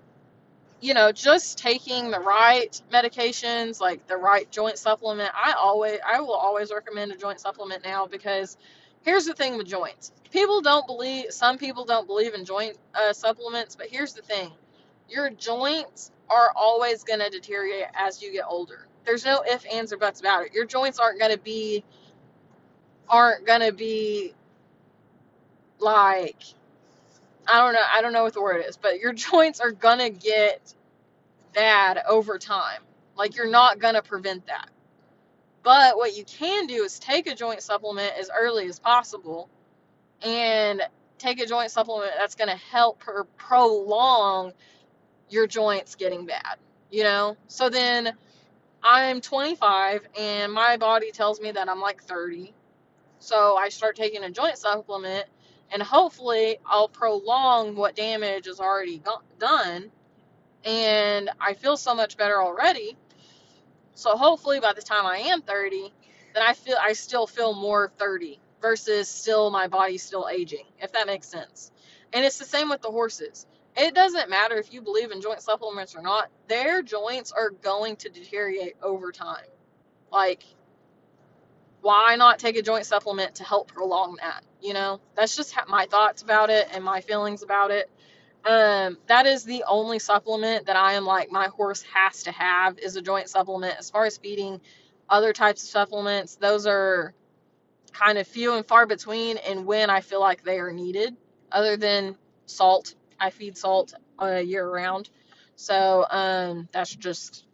you 0.81 0.93
know, 0.93 1.11
just 1.11 1.57
taking 1.57 2.11
the 2.11 2.19
right 2.19 2.79
medications, 2.91 3.79
like 3.79 4.05
the 4.07 4.17
right 4.17 4.49
joint 4.51 4.77
supplement. 4.77 5.31
I 5.33 5.53
always, 5.53 5.99
I 6.05 6.19
will 6.19 6.33
always 6.33 6.71
recommend 6.71 7.11
a 7.11 7.17
joint 7.17 7.39
supplement 7.39 7.83
now 7.83 8.05
because 8.05 8.57
here's 9.03 9.25
the 9.25 9.33
thing 9.33 9.57
with 9.57 9.67
joints. 9.67 10.11
People 10.31 10.61
don't 10.61 10.85
believe, 10.85 11.31
some 11.31 11.57
people 11.57 11.85
don't 11.85 12.05
believe 12.05 12.33
in 12.33 12.45
joint 12.45 12.77
uh, 12.93 13.13
supplements, 13.13 13.75
but 13.75 13.87
here's 13.87 14.13
the 14.13 14.21
thing 14.21 14.51
your 15.09 15.29
joints 15.29 16.11
are 16.29 16.51
always 16.55 17.03
going 17.03 17.19
to 17.19 17.29
deteriorate 17.29 17.85
as 17.93 18.21
you 18.21 18.31
get 18.31 18.45
older. 18.47 18.87
There's 19.05 19.25
no 19.25 19.43
ifs, 19.49 19.65
ands, 19.65 19.93
or 19.93 19.97
buts 19.97 20.19
about 20.21 20.45
it. 20.45 20.53
Your 20.53 20.65
joints 20.65 20.99
aren't 20.99 21.19
going 21.19 21.31
to 21.31 21.37
be, 21.37 21.83
aren't 23.09 23.45
going 23.45 23.61
to 23.61 23.73
be 23.73 24.33
like 25.83 26.43
I 27.47 27.59
don't 27.59 27.73
know. 27.73 27.83
I 27.93 28.01
don't 28.01 28.13
know 28.13 28.23
what 28.23 28.33
the 28.33 28.41
word 28.41 28.63
is, 28.67 28.77
but 28.77 28.99
your 28.99 29.13
joints 29.29 29.59
are 29.59 29.71
gonna 29.71 30.09
get 30.09 30.73
bad 31.53 31.99
over 32.07 32.37
time. 32.39 32.81
Like 33.15 33.35
you're 33.35 33.49
not 33.49 33.79
gonna 33.79 34.01
prevent 34.01 34.47
that. 34.47 34.69
But 35.63 35.97
what 35.97 36.15
you 36.17 36.25
can 36.25 36.67
do 36.67 36.83
is 36.83 36.99
take 36.99 37.27
a 37.27 37.35
joint 37.35 37.61
supplement 37.61 38.13
as 38.19 38.29
early 38.37 38.67
as 38.67 38.79
possible, 38.79 39.49
and 40.21 40.81
take 41.17 41.41
a 41.41 41.45
joint 41.45 41.71
supplement 41.71 42.13
that's 42.17 42.35
gonna 42.35 42.57
help 42.57 42.99
per- 42.99 43.25
prolong 43.37 44.53
your 45.29 45.47
joints 45.47 45.95
getting 45.95 46.25
bad. 46.25 46.57
You 46.91 47.03
know. 47.03 47.37
So 47.47 47.69
then 47.69 48.13
I'm 48.83 49.21
25 49.21 50.07
and 50.19 50.53
my 50.53 50.77
body 50.77 51.11
tells 51.11 51.41
me 51.41 51.51
that 51.51 51.69
I'm 51.69 51.81
like 51.81 52.03
30. 52.03 52.53
So 53.19 53.55
I 53.57 53.69
start 53.69 53.95
taking 53.95 54.23
a 54.23 54.31
joint 54.31 54.57
supplement 54.57 55.25
and 55.73 55.81
hopefully 55.81 56.59
I'll 56.65 56.87
prolong 56.87 57.75
what 57.75 57.95
damage 57.95 58.47
is 58.47 58.59
already 58.59 59.01
done 59.39 59.91
and 60.63 61.29
I 61.39 61.53
feel 61.55 61.75
so 61.75 61.95
much 61.95 62.15
better 62.15 62.41
already. 62.41 62.95
So 63.95 64.15
hopefully 64.15 64.59
by 64.59 64.73
the 64.73 64.81
time 64.81 65.05
I 65.05 65.17
am 65.17 65.41
30, 65.41 65.91
then 66.33 66.43
I 66.43 66.53
feel 66.53 66.77
I 66.79 66.93
still 66.93 67.27
feel 67.27 67.53
more 67.53 67.91
30 67.97 68.39
versus 68.61 69.09
still 69.09 69.49
my 69.51 69.67
body 69.67 69.97
still 69.97 70.29
aging, 70.31 70.65
if 70.79 70.93
that 70.93 71.07
makes 71.07 71.27
sense. 71.27 71.71
And 72.13 72.23
it's 72.23 72.37
the 72.37 72.45
same 72.45 72.69
with 72.69 72.81
the 72.81 72.91
horses. 72.91 73.45
It 73.75 73.95
doesn't 73.95 74.29
matter 74.29 74.55
if 74.57 74.71
you 74.71 74.81
believe 74.81 75.11
in 75.11 75.21
joint 75.21 75.41
supplements 75.41 75.95
or 75.95 76.01
not, 76.01 76.29
their 76.47 76.81
joints 76.81 77.31
are 77.31 77.49
going 77.49 77.95
to 77.97 78.09
deteriorate 78.09 78.75
over 78.81 79.11
time. 79.11 79.45
Like 80.11 80.43
why 81.81 82.15
not 82.15 82.39
take 82.39 82.55
a 82.55 82.61
joint 82.61 82.85
supplement 82.85 83.35
to 83.35 83.43
help 83.43 83.67
prolong 83.67 84.17
that? 84.21 84.43
You 84.63 84.73
know, 84.73 85.01
that's 85.15 85.35
just 85.35 85.53
my 85.67 85.85
thoughts 85.87 86.21
about 86.21 86.49
it 86.49 86.69
and 86.73 86.83
my 86.83 87.01
feelings 87.01 87.43
about 87.43 87.69
it. 87.69 87.91
Um, 88.45 88.97
that 89.07 89.25
is 89.25 89.43
the 89.43 89.65
only 89.67 89.99
supplement 89.99 90.67
that 90.67 90.77
I 90.77 90.93
am 90.93 91.05
like 91.05 91.31
my 91.31 91.47
horse 91.47 91.81
has 91.93 92.23
to 92.23 92.31
have 92.31 92.79
is 92.79 92.95
a 92.95 93.01
joint 93.01 93.29
supplement. 93.29 93.75
As 93.77 93.89
far 93.89 94.05
as 94.05 94.17
feeding 94.17 94.61
other 95.09 95.33
types 95.33 95.63
of 95.63 95.69
supplements, 95.69 96.35
those 96.37 96.65
are 96.65 97.13
kind 97.91 98.17
of 98.17 98.27
few 98.27 98.53
and 98.53 98.65
far 98.65 98.85
between 98.85 99.37
and 99.37 99.65
when 99.65 99.89
I 99.89 100.01
feel 100.01 100.21
like 100.21 100.43
they 100.43 100.59
are 100.59 100.71
needed. 100.71 101.15
Other 101.51 101.77
than 101.77 102.15
salt, 102.45 102.95
I 103.19 103.31
feed 103.31 103.57
salt 103.57 103.93
uh, 104.21 104.35
year 104.35 104.67
round, 104.67 105.09
so 105.55 106.05
um, 106.09 106.67
that's 106.71 106.95
just 106.95 107.45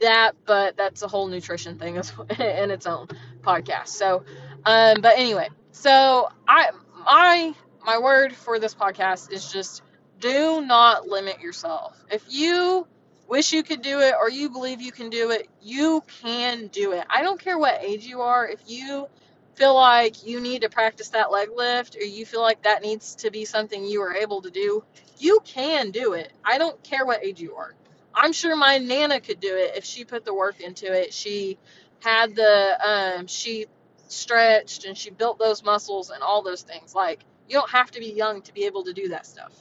that, 0.00 0.32
but 0.46 0.76
that's 0.76 1.02
a 1.02 1.08
whole 1.08 1.28
nutrition 1.28 1.78
thing 1.78 1.96
in 2.38 2.70
its 2.70 2.86
own 2.86 3.08
podcast. 3.40 3.88
So, 3.88 4.24
um, 4.64 5.00
but 5.00 5.18
anyway, 5.18 5.48
so 5.72 6.28
I 6.46 6.70
my 7.04 7.54
my 7.84 7.98
word 7.98 8.34
for 8.34 8.58
this 8.58 8.74
podcast 8.74 9.32
is 9.32 9.50
just 9.50 9.82
do 10.20 10.60
not 10.60 11.08
limit 11.08 11.40
yourself. 11.40 12.02
If 12.10 12.24
you 12.28 12.86
wish 13.26 13.52
you 13.52 13.62
could 13.62 13.82
do 13.82 14.00
it 14.00 14.14
or 14.18 14.30
you 14.30 14.50
believe 14.50 14.80
you 14.80 14.92
can 14.92 15.10
do 15.10 15.30
it, 15.30 15.48
you 15.60 16.02
can 16.22 16.68
do 16.68 16.92
it. 16.92 17.04
I 17.10 17.22
don't 17.22 17.40
care 17.40 17.58
what 17.58 17.82
age 17.82 18.04
you 18.04 18.20
are. 18.20 18.46
If 18.46 18.60
you 18.66 19.08
feel 19.54 19.74
like 19.74 20.24
you 20.26 20.40
need 20.40 20.62
to 20.62 20.68
practice 20.68 21.08
that 21.10 21.32
leg 21.32 21.48
lift 21.54 21.96
or 21.96 22.04
you 22.04 22.24
feel 22.24 22.42
like 22.42 22.62
that 22.62 22.82
needs 22.82 23.16
to 23.16 23.30
be 23.30 23.44
something 23.44 23.84
you 23.84 24.02
are 24.02 24.14
able 24.14 24.42
to 24.42 24.50
do, 24.50 24.84
you 25.18 25.40
can 25.44 25.90
do 25.90 26.12
it. 26.12 26.32
I 26.44 26.58
don't 26.58 26.80
care 26.82 27.04
what 27.04 27.24
age 27.24 27.40
you 27.40 27.56
are. 27.56 27.74
I'm 28.14 28.32
sure 28.32 28.54
my 28.56 28.78
nana 28.78 29.20
could 29.20 29.40
do 29.40 29.56
it 29.56 29.76
if 29.76 29.84
she 29.84 30.04
put 30.04 30.24
the 30.24 30.34
work 30.34 30.60
into 30.60 30.92
it. 30.92 31.12
She 31.12 31.58
had 32.00 32.34
the 32.34 32.78
um 33.18 33.26
she 33.26 33.66
stretched 34.12 34.84
and 34.84 34.96
she 34.96 35.10
built 35.10 35.38
those 35.38 35.64
muscles 35.64 36.10
and 36.10 36.22
all 36.22 36.42
those 36.42 36.62
things. 36.62 36.94
Like 36.94 37.24
you 37.48 37.54
don't 37.54 37.70
have 37.70 37.90
to 37.92 38.00
be 38.00 38.12
young 38.12 38.42
to 38.42 38.54
be 38.54 38.64
able 38.66 38.84
to 38.84 38.92
do 38.92 39.08
that 39.08 39.26
stuff. 39.26 39.52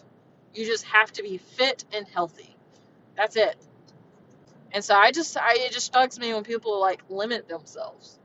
You 0.54 0.66
just 0.66 0.84
have 0.86 1.12
to 1.14 1.24
be 1.24 1.38
fit 1.38 1.86
and 1.94 2.08
healthy. 2.08 2.56
That's 3.16 3.36
it. 3.36 3.56
And 4.72 4.84
so 4.84 4.96
I 4.96 5.12
just 5.12 5.38
I 5.38 5.56
it 5.58 5.72
just 5.72 5.92
bugs 5.92 6.20
me 6.20 6.34
when 6.34 6.44
people 6.44 6.80
like 6.80 7.02
limit 7.10 7.48
themselves. 7.48 8.20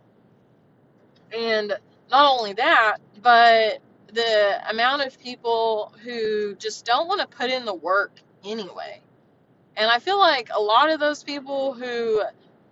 And 1.37 1.73
not 2.11 2.39
only 2.39 2.53
that, 2.55 2.99
but 3.23 3.79
the 4.13 4.71
amount 4.71 5.03
of 5.03 5.19
people 5.19 5.93
who 6.03 6.55
just 6.57 6.85
don't 6.85 7.09
want 7.09 7.21
to 7.21 7.27
put 7.37 7.51
in 7.51 7.65
the 7.65 7.75
work 7.75 8.13
anyway. 8.45 9.01
And 9.77 9.91
I 9.91 9.99
feel 9.99 10.19
like 10.19 10.49
a 10.55 10.61
lot 10.61 10.91
of 10.91 11.01
those 11.01 11.23
people 11.23 11.75
who 11.75 12.23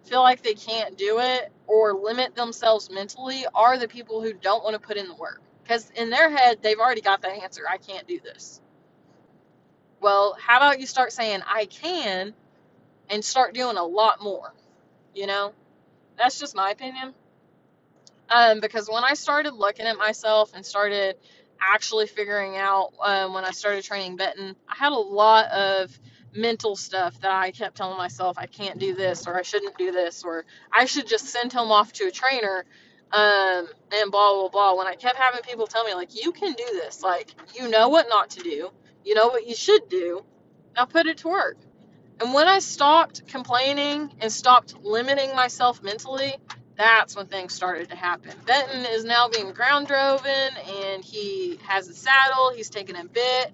feel 0.05 0.23
like 0.23 0.43
they 0.43 0.55
can't 0.55 0.97
do 0.97 1.19
it 1.19 1.53
or 1.67 1.95
limit 1.95 2.35
themselves 2.35 2.91
mentally 2.91 3.47
are 3.55 3.79
the 3.79 3.89
people 3.89 4.23
who 4.23 4.33
don't 4.33 4.65
want 4.65 4.75
to 4.75 4.81
put 4.81 4.97
in 4.97 5.09
the 5.09 5.15
work. 5.15 5.41
Because 5.63 5.91
in 5.97 6.11
their 6.11 6.31
head, 6.31 6.59
they've 6.63 6.79
already 6.79 7.01
got 7.01 7.23
the 7.23 7.29
answer 7.31 7.63
I 7.69 7.79
can't 7.79 8.07
do 8.07 8.21
this. 8.21 8.61
Well, 10.01 10.37
how 10.39 10.59
about 10.59 10.81
you 10.81 10.87
start 10.87 11.13
saying 11.13 11.41
I 11.47 11.65
can 11.67 12.35
and 13.09 13.25
start 13.25 13.55
doing 13.55 13.77
a 13.77 13.85
lot 13.85 14.23
more? 14.23 14.53
You 15.15 15.27
know? 15.27 15.53
That's 16.17 16.39
just 16.39 16.55
my 16.55 16.71
opinion. 16.71 17.15
Um, 18.29 18.61
because 18.61 18.89
when 18.89 19.05
I 19.05 19.15
started 19.15 19.55
looking 19.55 19.87
at 19.87 19.97
myself 19.97 20.53
and 20.55 20.65
started 20.65 21.17
actually 21.61 22.07
figuring 22.07 22.57
out 22.57 22.93
um, 23.01 23.35
when 23.35 23.45
I 23.45 23.51
started 23.51 23.85
training 23.85 24.17
Benton, 24.17 24.57
I 24.69 24.75
had 24.77 24.93
a 24.93 24.97
lot 24.99 25.51
of 25.51 25.99
mental 26.35 26.77
stuff 26.77 27.21
that 27.21 27.31
I 27.31 27.51
kept 27.51 27.77
telling 27.77 27.97
myself 27.97 28.39
I 28.39 28.47
can't 28.47 28.79
do 28.79 28.95
this 28.95 29.27
or 29.27 29.37
I 29.39 29.43
shouldn't 29.43 29.79
do 29.79 29.93
this 29.93 30.25
or 30.25 30.45
I 30.73 30.87
should 30.87 31.07
just 31.07 31.27
send 31.27 31.53
him 31.53 31.71
off 31.71 31.93
to 31.95 32.05
a 32.05 32.11
trainer 32.11 32.65
um, 33.13 33.69
and 33.93 34.11
blah 34.11 34.35
blah 34.35 34.49
blah. 34.49 34.77
When 34.77 34.87
I 34.87 34.97
kept 34.97 35.17
having 35.17 35.43
people 35.43 35.67
tell 35.67 35.85
me 35.85 35.95
like 35.95 36.15
you 36.15 36.33
can 36.33 36.53
do 36.53 36.65
this, 36.73 37.03
like 37.03 37.33
you 37.55 37.69
know 37.69 37.89
what 37.89 38.07
not 38.09 38.31
to 38.31 38.41
do, 38.43 38.71
you 39.05 39.15
know 39.15 39.29
what 39.29 39.47
you 39.47 39.55
should 39.55 39.89
do, 39.89 40.25
now 40.77 40.85
put 40.85 41.07
it 41.07 41.19
to 41.19 41.29
work. 41.29 41.57
And 42.21 42.33
when 42.33 42.49
I 42.49 42.61
stopped 42.61 43.27
complaining 43.27 44.13
and 44.21 44.33
stopped 44.33 44.75
limiting 44.83 45.35
myself 45.35 45.83
mentally, 45.83 46.35
that's 46.77 47.17
when 47.17 47.27
things 47.27 47.55
started 47.55 47.91
to 47.91 47.97
happen. 47.97 48.33
Benton 48.47 48.85
is 48.87 49.05
now 49.05 49.29
being 49.29 49.53
ground 49.53 49.87
driven 49.87 50.57
and 50.83 51.05
he 51.05 51.59
has 51.67 51.89
a 51.89 51.95
saddle, 51.95 52.53
he's 52.55 52.71
taken 52.71 52.97
a 52.97 53.05
bit. 53.05 53.53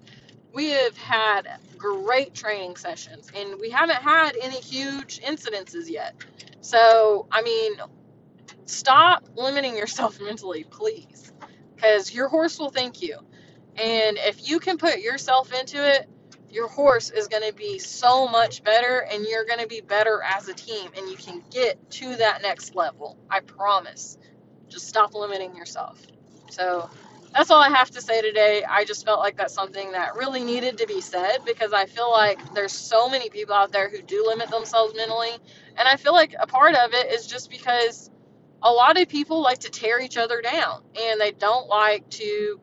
We 0.53 0.71
have 0.71 0.97
had 0.97 1.47
great 1.77 2.33
training 2.33 2.75
sessions 2.75 3.29
and 3.35 3.59
we 3.59 3.69
haven't 3.69 4.01
had 4.01 4.31
any 4.41 4.59
huge 4.59 5.19
incidences 5.21 5.89
yet. 5.89 6.15
So, 6.61 7.27
I 7.31 7.41
mean, 7.41 7.73
stop 8.65 9.27
limiting 9.35 9.77
yourself 9.77 10.19
mentally, 10.21 10.65
please, 10.69 11.31
because 11.75 12.13
your 12.13 12.27
horse 12.27 12.59
will 12.59 12.71
thank 12.71 13.01
you. 13.01 13.17
And 13.77 14.17
if 14.17 14.49
you 14.49 14.59
can 14.59 14.77
put 14.77 14.99
yourself 14.99 15.53
into 15.53 15.77
it, 15.77 16.07
your 16.51 16.67
horse 16.67 17.09
is 17.09 17.27
going 17.27 17.47
to 17.49 17.55
be 17.55 17.79
so 17.79 18.27
much 18.27 18.63
better 18.63 19.05
and 19.09 19.25
you're 19.25 19.45
going 19.45 19.59
to 19.59 19.67
be 19.67 19.79
better 19.81 20.21
as 20.21 20.49
a 20.49 20.53
team 20.53 20.91
and 20.97 21.09
you 21.09 21.15
can 21.15 21.41
get 21.49 21.89
to 21.91 22.15
that 22.17 22.41
next 22.41 22.75
level. 22.75 23.17
I 23.29 23.39
promise. 23.39 24.17
Just 24.67 24.87
stop 24.87 25.13
limiting 25.13 25.55
yourself. 25.55 26.05
So 26.49 26.89
that's 27.33 27.49
all 27.49 27.61
I 27.61 27.69
have 27.69 27.91
to 27.91 28.01
say 28.01 28.21
today. 28.21 28.63
I 28.67 28.83
just 28.85 29.05
felt 29.05 29.19
like 29.19 29.37
that's 29.37 29.53
something 29.53 29.93
that 29.93 30.15
really 30.15 30.43
needed 30.43 30.79
to 30.79 30.87
be 30.87 31.01
said 31.01 31.39
because 31.45 31.73
I 31.73 31.85
feel 31.85 32.11
like 32.11 32.53
there's 32.53 32.73
so 32.73 33.09
many 33.09 33.29
people 33.29 33.55
out 33.55 33.71
there 33.71 33.89
who 33.89 34.01
do 34.01 34.25
limit 34.27 34.49
themselves 34.49 34.93
mentally. 34.95 35.31
And 35.77 35.87
I 35.87 35.95
feel 35.95 36.13
like 36.13 36.35
a 36.39 36.47
part 36.47 36.75
of 36.75 36.93
it 36.93 37.11
is 37.11 37.27
just 37.27 37.49
because 37.49 38.09
a 38.61 38.71
lot 38.71 38.99
of 38.99 39.07
people 39.07 39.41
like 39.41 39.59
to 39.59 39.69
tear 39.69 39.99
each 40.01 40.17
other 40.17 40.41
down 40.41 40.83
and 41.01 41.19
they 41.19 41.31
don't 41.31 41.67
like 41.67 42.09
to 42.11 42.59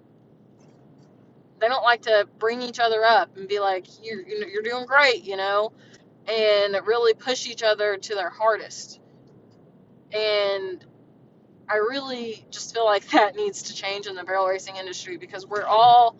they 1.61 1.69
don't 1.69 1.83
like 1.83 2.03
to 2.03 2.29
bring 2.39 2.63
each 2.63 2.79
other 2.79 3.05
up 3.05 3.37
and 3.37 3.49
be 3.49 3.59
like 3.59 3.87
you're 4.03 4.23
you're 4.23 4.63
doing 4.63 4.87
great 4.87 5.25
you 5.25 5.37
know 5.37 5.73
and 6.29 6.79
really 6.87 7.15
push 7.15 7.49
each 7.49 7.63
other 7.65 7.97
to 7.97 8.15
their 8.15 8.31
hardest 8.31 9.01
and 10.13 10.85
i 11.69 11.77
really 11.77 12.45
just 12.51 12.75
feel 12.75 12.85
like 12.85 13.09
that 13.11 13.37
needs 13.37 13.65
to 13.65 13.75
change 13.75 14.07
in 14.07 14.15
the 14.17 14.25
barrel 14.25 14.47
racing 14.47 14.77
industry 14.77 15.17
because 15.17 15.47
we're 15.47 15.65
all 15.65 16.17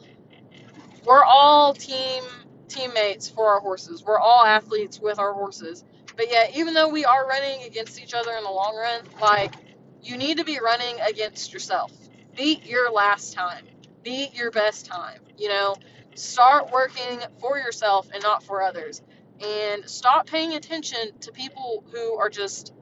we're 1.05 1.25
all 1.25 1.75
team 1.75 2.25
teammates 2.69 3.29
for 3.29 3.49
our 3.49 3.61
horses. 3.61 4.05
We're 4.05 4.19
all 4.19 4.45
athletes 4.45 5.01
with 5.01 5.19
our 5.19 5.33
horses. 5.33 5.85
But 6.17 6.31
yet 6.31 6.57
even 6.57 6.75
though 6.75 6.89
we 6.89 7.05
are 7.05 7.27
running 7.27 7.63
against 7.63 8.01
each 8.03 8.15
other 8.15 8.33
in 8.33 8.45
the 8.45 8.51
long 8.51 8.77
run 8.77 9.03
like 9.21 9.55
you 10.03 10.17
need 10.17 10.39
to 10.39 10.45
be 10.45 10.61
running 10.63 11.01
against 11.01 11.53
yourself. 11.53 11.93
Beat 12.37 12.67
your 12.67 12.91
last 12.93 13.35
time. 13.35 13.65
Beat 14.03 14.35
your 14.35 14.51
best 14.51 14.87
time. 14.87 15.21
You 15.39 15.49
know, 15.49 15.77
start 16.15 16.73
working 16.73 17.21
for 17.41 17.59
yourself 17.59 18.09
and 18.13 18.23
not 18.23 18.43
for 18.43 18.63
others. 18.63 19.03
And 19.41 19.89
stop 19.89 20.27
paying 20.27 20.55
attention 20.55 21.19
to 21.21 21.33
people 21.33 21.85
who 21.93 22.17
are 22.19 22.29
just 22.29 22.73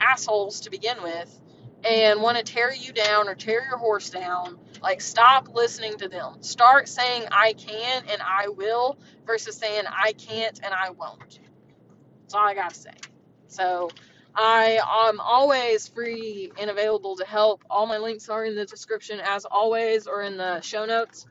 assholes 0.00 0.60
to 0.60 0.70
begin 0.70 1.02
with 1.02 1.40
and 1.84 2.22
want 2.22 2.38
to 2.38 2.44
tear 2.44 2.72
you 2.72 2.92
down 2.92 3.28
or 3.28 3.34
tear 3.34 3.64
your 3.68 3.78
horse 3.78 4.10
down. 4.10 4.58
Like, 4.82 5.00
stop 5.00 5.54
listening 5.54 5.96
to 5.98 6.08
them. 6.08 6.42
Start 6.42 6.88
saying, 6.88 7.26
I 7.30 7.54
can 7.54 8.04
and 8.10 8.20
I 8.22 8.48
will 8.48 8.98
versus 9.26 9.56
saying, 9.56 9.84
I 9.88 10.12
can't 10.12 10.60
and 10.62 10.72
I 10.74 10.90
won't. 10.90 11.40
That's 12.22 12.34
all 12.34 12.46
I 12.46 12.54
got 12.54 12.74
to 12.74 12.80
say. 12.80 12.94
So, 13.48 13.90
I 14.34 14.80
am 15.08 15.20
always 15.20 15.86
free 15.88 16.50
and 16.58 16.68
available 16.70 17.16
to 17.16 17.24
help. 17.24 17.64
All 17.70 17.86
my 17.86 17.98
links 17.98 18.28
are 18.28 18.44
in 18.44 18.56
the 18.56 18.66
description 18.66 19.20
as 19.20 19.44
always 19.44 20.06
or 20.06 20.22
in 20.22 20.36
the 20.36 20.60
show 20.60 20.84
notes. 20.86 21.26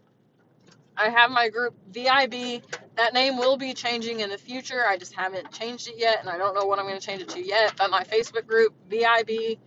I 0.95 1.09
have 1.09 1.31
my 1.31 1.49
group 1.49 1.75
VIB. 1.91 2.61
That 2.95 3.13
name 3.13 3.37
will 3.37 3.57
be 3.57 3.73
changing 3.73 4.19
in 4.21 4.29
the 4.29 4.37
future. 4.37 4.85
I 4.87 4.97
just 4.97 5.13
haven't 5.13 5.51
changed 5.51 5.89
it 5.89 5.95
yet 5.97 6.19
and 6.21 6.29
I 6.29 6.37
don't 6.37 6.53
know 6.53 6.65
what 6.65 6.79
I'm 6.79 6.85
going 6.85 6.99
to 6.99 7.05
change 7.05 7.21
it 7.21 7.29
to 7.29 7.45
yet. 7.45 7.73
But 7.77 7.89
my 7.89 8.03
Facebook 8.03 8.47
group, 8.47 8.73
VIB, 8.89 9.57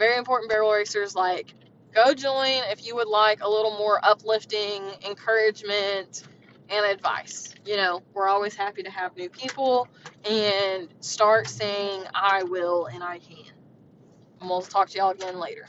very 0.00 0.16
important 0.16 0.50
barrel 0.50 0.72
racers, 0.72 1.14
like 1.14 1.54
go 1.94 2.14
join 2.14 2.62
if 2.72 2.84
you 2.84 2.96
would 2.96 3.06
like 3.06 3.42
a 3.42 3.48
little 3.48 3.76
more 3.78 4.00
uplifting 4.02 4.82
encouragement 5.06 6.24
and 6.70 6.86
advice. 6.86 7.54
You 7.66 7.76
know, 7.76 8.02
we're 8.14 8.26
always 8.26 8.56
happy 8.56 8.82
to 8.82 8.90
have 8.90 9.16
new 9.16 9.28
people 9.28 9.86
and 10.28 10.88
start 11.00 11.48
saying 11.48 12.04
I 12.14 12.42
will 12.44 12.86
and 12.86 13.04
I 13.04 13.18
can. 13.18 13.52
And 14.40 14.48
we'll 14.48 14.62
talk 14.62 14.88
to 14.88 14.98
y'all 14.98 15.10
again 15.10 15.38
later. 15.38 15.68